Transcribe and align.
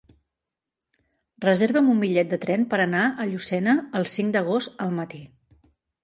Reserva'm 1.43 1.91
un 1.91 1.99
bitllet 2.03 2.31
de 2.31 2.39
tren 2.45 2.65
per 2.71 2.79
anar 2.85 3.01
a 3.07 3.27
Llucena 3.33 3.75
el 3.99 4.07
cinc 4.13 4.33
d'agost 4.37 4.81
al 4.87 4.95
matí. 5.01 5.21